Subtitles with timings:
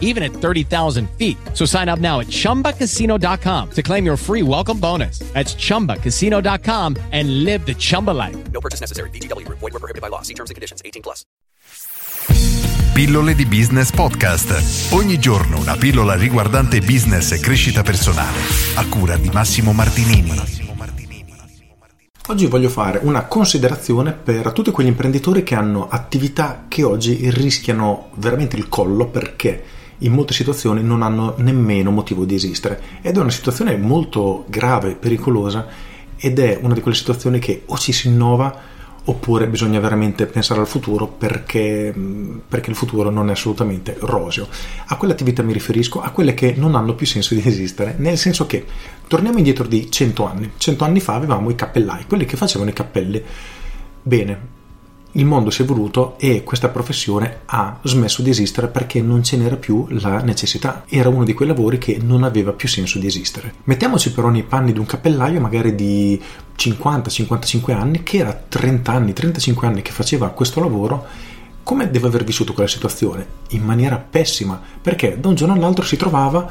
[0.00, 1.36] even at 30,000 feet.
[1.52, 5.18] So sign up now at chumbacasino.com to claim your free welcome bonus.
[5.34, 8.36] That's chumbacasino.com and live the Chumba life.
[8.52, 9.10] No purchase necessary.
[9.10, 9.58] VGW Group.
[9.58, 10.22] Void were prohibited by law.
[10.22, 10.80] See terms and conditions.
[10.84, 11.24] 18 plus.
[12.94, 14.92] Pillole di Business Podcast.
[14.92, 18.38] Ogni giorno una pillola riguardante business e crescita personale.
[18.76, 20.63] A cura di Massimo Martinini.
[22.28, 28.08] Oggi voglio fare una considerazione per tutti quegli imprenditori che hanno attività che oggi rischiano
[28.14, 29.62] veramente il collo perché
[29.98, 32.80] in molte situazioni non hanno nemmeno motivo di esistere.
[33.02, 35.66] Ed è una situazione molto grave, pericolosa
[36.16, 38.58] ed è una di quelle situazioni che o ci si innova
[39.06, 41.92] oppure bisogna veramente pensare al futuro perché,
[42.48, 44.48] perché, il futuro non è assolutamente roseo.
[44.86, 48.16] A quelle attività mi riferisco a quelle che non hanno più senso di esistere, nel
[48.16, 48.64] senso che
[49.06, 50.52] torniamo indietro di 100 anni.
[50.56, 53.22] 100 anni fa avevamo i cappellai, quelli che facevano i cappelli.
[54.02, 54.53] Bene,
[55.16, 59.36] il mondo si è evoluto e questa professione ha smesso di esistere perché non ce
[59.36, 60.84] n'era più la necessità.
[60.88, 63.54] Era uno di quei lavori che non aveva più senso di esistere.
[63.64, 66.20] Mettiamoci però nei panni di un cappellaio magari di
[66.56, 71.06] 50-55 anni che era 30 anni, 35 anni che faceva questo lavoro
[71.62, 73.26] come deve aver vissuto quella situazione?
[73.50, 76.50] In maniera pessima, perché da un giorno all'altro si trovava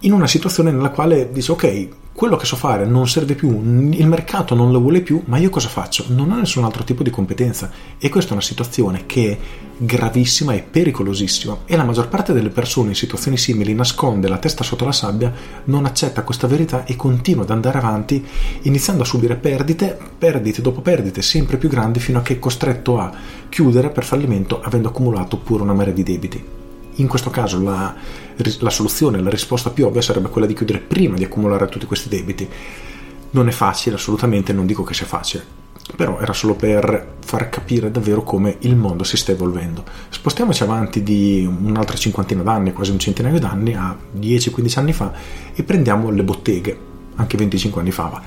[0.00, 3.50] in una situazione nella quale dice ok, quello che so fare non serve più,
[3.92, 6.06] il mercato non lo vuole più, ma io cosa faccio?
[6.08, 9.38] Non ho nessun altro tipo di competenza e questa è una situazione che è
[9.76, 14.64] gravissima e pericolosissima e la maggior parte delle persone in situazioni simili nasconde la testa
[14.64, 15.30] sotto la sabbia,
[15.64, 18.24] non accetta questa verità e continua ad andare avanti
[18.62, 22.98] iniziando a subire perdite, perdite dopo perdite sempre più grandi fino a che è costretto
[22.98, 23.12] a
[23.50, 26.65] chiudere per fallimento avendo accumulato pure una marea di debiti.
[26.96, 27.94] In questo caso la,
[28.60, 32.08] la soluzione, la risposta più ovvia sarebbe quella di chiudere prima di accumulare tutti questi
[32.08, 32.48] debiti.
[33.30, 35.44] Non è facile, assolutamente, non dico che sia facile,
[35.94, 39.84] però era solo per far capire davvero come il mondo si sta evolvendo.
[40.08, 45.12] Spostiamoci avanti di un'altra cinquantina d'anni, quasi un centinaio d'anni, a 10-15 anni fa,
[45.54, 48.22] e prendiamo le botteghe anche 25 anni fa.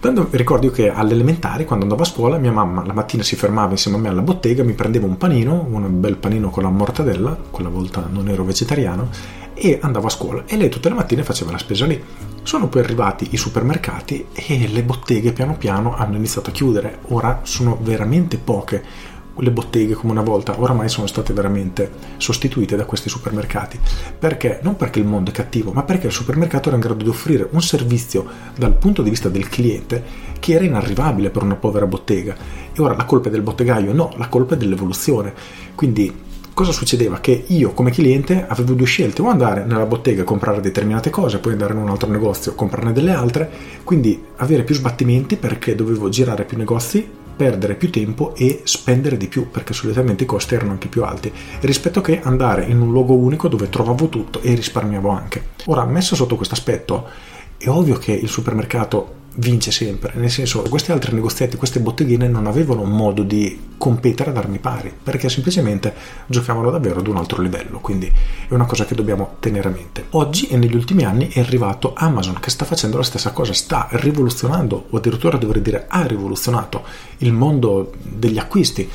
[0.00, 3.72] Quando, ricordo che alle elementari, quando andavo a scuola, mia mamma la mattina si fermava
[3.72, 7.36] insieme a me alla bottega, mi prendeva un panino, un bel panino con la mortadella,
[7.50, 9.08] quella volta non ero vegetariano,
[9.54, 10.44] e andavo a scuola.
[10.46, 12.02] E lei tutte le mattine faceva la spesa lì.
[12.42, 16.98] Sono poi arrivati i supermercati e le botteghe piano piano hanno iniziato a chiudere.
[17.08, 22.84] Ora sono veramente poche le botteghe come una volta oramai sono state veramente sostituite da
[22.84, 23.78] questi supermercati.
[24.18, 24.60] Perché?
[24.62, 27.48] Non perché il mondo è cattivo, ma perché il supermercato era in grado di offrire
[27.50, 28.26] un servizio
[28.56, 32.36] dal punto di vista del cliente che era inarrivabile per una povera bottega.
[32.72, 33.92] E ora la colpa è del bottegaio?
[33.92, 35.32] No, la colpa è dell'evoluzione.
[35.74, 36.12] Quindi
[36.52, 37.20] cosa succedeva?
[37.20, 41.38] Che io come cliente avevo due scelte, o andare nella bottega a comprare determinate cose,
[41.38, 43.50] poi andare in un altro negozio a comprarne delle altre,
[43.84, 49.28] quindi avere più sbattimenti perché dovevo girare più negozi perdere più tempo e spendere di
[49.28, 53.14] più perché solitamente i costi erano anche più alti rispetto che andare in un luogo
[53.14, 55.50] unico dove trovavo tutto e risparmiavo anche.
[55.66, 57.08] Ora, messo sotto questo aspetto,
[57.56, 62.46] è ovvio che il supermercato vince sempre, nel senso questi altri negozietti, queste botteghine non
[62.46, 65.94] avevano modo di competere ad armi pari, perché semplicemente
[66.26, 70.06] giocavano davvero ad un altro livello, quindi è una cosa che dobbiamo tenere a mente.
[70.10, 73.88] Oggi e negli ultimi anni è arrivato Amazon che sta facendo la stessa cosa, sta
[73.90, 76.84] rivoluzionando, o addirittura dovrei dire ha rivoluzionato
[77.18, 78.88] il mondo degli acquisti,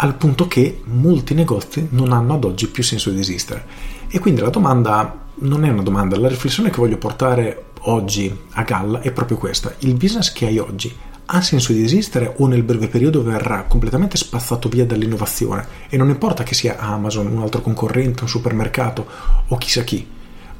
[0.00, 3.64] al punto che molti negozi non hanno ad oggi più senso di esistere.
[4.08, 8.62] E quindi la domanda non è una domanda, la riflessione che voglio portare oggi a
[8.62, 9.74] galla è proprio questa.
[9.80, 10.94] Il business che hai oggi
[11.30, 15.66] ha senso di esistere o nel breve periodo verrà completamente spazzato via dall'innovazione?
[15.88, 19.06] E non importa che sia Amazon, un altro concorrente, un supermercato
[19.46, 20.06] o chissà chi.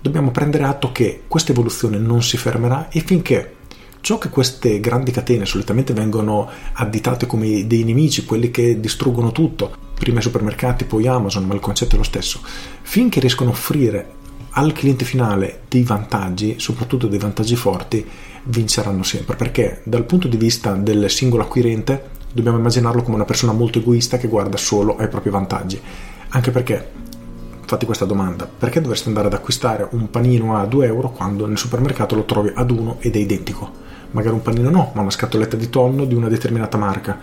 [0.00, 3.54] Dobbiamo prendere atto che questa evoluzione non si fermerà e finché
[4.00, 9.74] ciò che queste grandi catene solitamente vengono additate come dei nemici, quelli che distruggono tutto,
[9.94, 12.40] prima i supermercati, poi Amazon, ma il concetto è lo stesso,
[12.82, 14.16] finché riescono a offrire
[14.58, 18.04] al cliente finale dei vantaggi, soprattutto dei vantaggi forti,
[18.42, 23.52] vinceranno sempre, perché dal punto di vista del singolo acquirente dobbiamo immaginarlo come una persona
[23.52, 25.80] molto egoista che guarda solo ai propri vantaggi,
[26.30, 26.90] anche perché
[27.66, 31.56] fatti questa domanda, perché dovresti andare ad acquistare un panino a 2 euro quando nel
[31.56, 33.70] supermercato lo trovi ad 1 ed è identico?
[34.10, 37.16] Magari un panino no, ma una scatoletta di tonno di una determinata marca.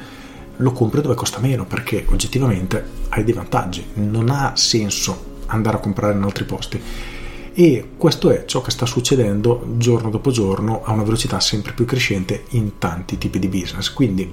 [0.58, 3.86] Lo compri dove costa meno perché oggettivamente hai dei vantaggi.
[3.96, 6.82] Non ha senso andare a comprare in altri posti
[7.58, 11.86] e questo è ciò che sta succedendo giorno dopo giorno a una velocità sempre più
[11.86, 13.94] crescente in tanti tipi di business.
[13.94, 14.30] Quindi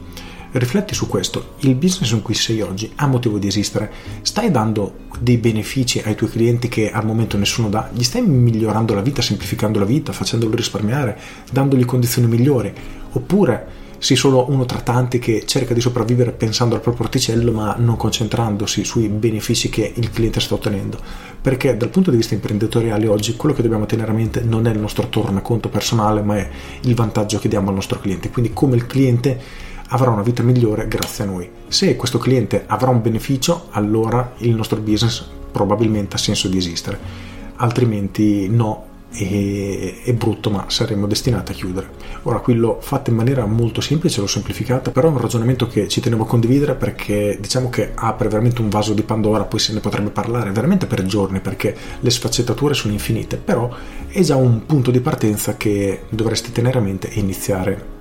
[0.53, 3.91] Rifletti su questo, il business in cui sei oggi ha motivo di esistere?
[4.21, 7.89] Stai dando dei benefici ai tuoi clienti che al momento nessuno dà?
[7.91, 11.19] Gli stai migliorando la vita, semplificando la vita, facendolo risparmiare,
[11.51, 12.71] dandogli condizioni migliori?
[13.13, 17.77] Oppure sei solo uno tra tanti che cerca di sopravvivere pensando al proprio orticello ma
[17.79, 20.99] non concentrandosi sui benefici che il cliente sta ottenendo.
[21.41, 24.73] Perché dal punto di vista imprenditoriale oggi quello che dobbiamo tenere a mente non è
[24.73, 26.51] il nostro tornaconto personale ma è
[26.81, 28.31] il vantaggio che diamo al nostro cliente.
[28.31, 29.41] Quindi come il cliente
[29.91, 31.49] avrà una vita migliore grazie a noi.
[31.69, 36.99] Se questo cliente avrà un beneficio allora il nostro business probabilmente ha senso di esistere,
[37.55, 41.89] altrimenti no e, è brutto ma saremmo destinati a chiudere.
[42.23, 45.89] Ora qui l'ho fatto in maniera molto semplice, l'ho semplificata, però è un ragionamento che
[45.89, 49.73] ci tenevo a condividere perché diciamo che apre veramente un vaso di Pandora, poi se
[49.73, 53.71] ne potrebbe parlare veramente per giorni perché le sfaccettature sono infinite, però
[54.09, 57.92] è già un punto di partenza che dovresti tenere a mente e iniziare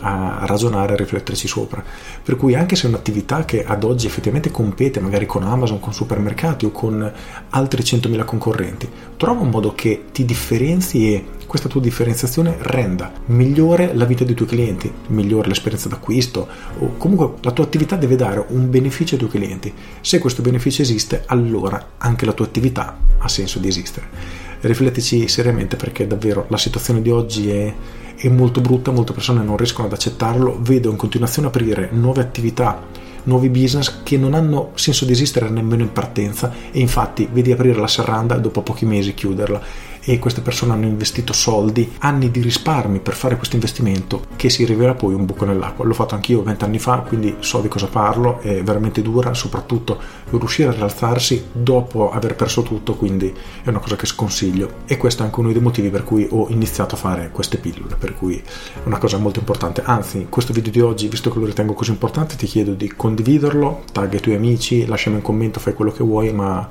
[0.00, 1.82] a ragionare, a rifletterci sopra.
[2.22, 5.92] Per cui anche se è un'attività che ad oggi effettivamente compete magari con Amazon, con
[5.92, 7.12] supermercati o con
[7.50, 13.92] altri 100.000 concorrenti, trova un modo che ti differenzi e questa tua differenziazione renda migliore
[13.94, 16.46] la vita dei tuoi clienti, migliore l'esperienza d'acquisto
[16.78, 19.74] o comunque la tua attività deve dare un beneficio ai tuoi clienti.
[20.00, 24.49] Se questo beneficio esiste, allora anche la tua attività ha senso di esistere.
[24.60, 27.74] Riflettici seriamente perché davvero la situazione di oggi è
[28.20, 32.82] è molto brutta, molte persone non riescono ad accettarlo, vedo in continuazione aprire nuove attività,
[33.24, 37.78] nuovi business che non hanno senso di esistere nemmeno in partenza e infatti vedi aprire
[37.78, 39.62] la serranda e dopo pochi mesi chiuderla
[40.02, 44.64] e queste persone hanno investito soldi, anni di risparmi per fare questo investimento che si
[44.64, 45.84] rivela poi un buco nell'acqua.
[45.84, 49.98] L'ho fatto anch'io vent'anni fa, quindi so di cosa parlo, è veramente dura, soprattutto
[50.30, 53.32] riuscire a rialzarsi dopo aver perso tutto, quindi
[53.62, 56.46] è una cosa che sconsiglio e questo è anche uno dei motivi per cui ho
[56.48, 58.42] iniziato a fare queste pillole, per cui è
[58.84, 59.82] una cosa molto importante.
[59.84, 63.84] Anzi, questo video di oggi, visto che lo ritengo così importante, ti chiedo di condividerlo,
[63.92, 66.68] tagga i tuoi amici, lasciami un commento, fai quello che vuoi, ma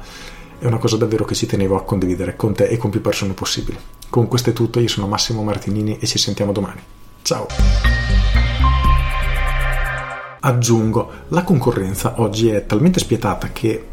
[0.60, 3.34] è una cosa davvero che ci tenevo a condividere con te e con più persone
[3.34, 3.78] possibili.
[4.10, 6.82] Con questo è tutto, io sono Massimo Martinini e ci sentiamo domani.
[7.22, 7.48] Ciao!
[10.42, 13.86] Aggiungo, la concorrenza oggi è talmente spietata che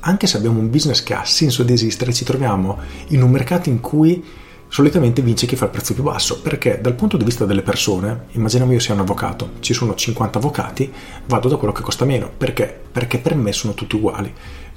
[0.00, 2.78] anche se abbiamo un business che ha senso di esistere, ci troviamo
[3.08, 4.22] in un mercato in cui
[4.68, 8.26] solitamente vince chi fa il prezzo più basso, perché dal punto di vista delle persone,
[8.32, 10.92] immaginiamo io sia un avvocato, ci sono 50 avvocati,
[11.26, 12.82] vado da quello che costa meno, perché?
[12.92, 14.32] Perché per me sono tutti uguali.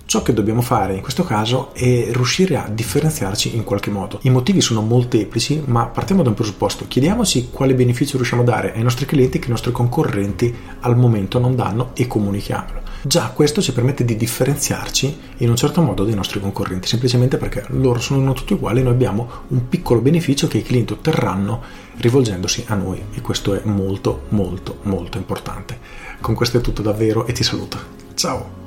[0.08, 4.20] Ciò che dobbiamo fare in questo caso è riuscire a differenziarci in qualche modo.
[4.22, 6.86] I motivi sono molteplici, ma partiamo da un presupposto.
[6.88, 11.40] Chiediamoci quale beneficio riusciamo a dare ai nostri clienti che i nostri concorrenti al momento
[11.40, 12.84] non danno e comunichiamolo.
[13.02, 17.66] Già questo ci permette di differenziarci in un certo modo dai nostri concorrenti, semplicemente perché
[17.72, 21.62] loro sono tutti uguali e noi abbiamo un piccolo beneficio che i clienti otterranno
[21.98, 25.78] rivolgendosi a noi e questo è molto molto molto importante.
[26.22, 27.78] Con questo è tutto davvero e ti saluto.
[28.14, 28.67] Ciao!